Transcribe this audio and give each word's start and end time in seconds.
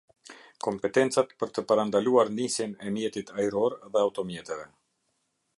Kompetencat 0.67 1.35
për 1.43 1.53
të 1.57 1.65
parandaluar 1.73 2.33
nisjen 2.39 2.75
e 2.87 2.95
mjetit 2.97 3.33
ajror 3.45 3.79
dhe 3.85 4.05
automjeteve. 4.07 4.71